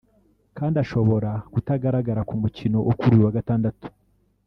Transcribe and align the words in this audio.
kandi 0.57 0.75
ashobora 0.83 1.31
kutagaragara 1.53 2.21
ku 2.29 2.35
mukino 2.41 2.77
wo 2.87 2.93
kuri 2.99 3.13
uyu 3.15 3.25
wa 3.27 3.35
Gatandatu 3.37 3.87